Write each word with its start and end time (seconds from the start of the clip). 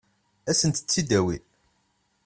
Ad 0.49 0.55
sent-tt-id-awin? 0.59 1.43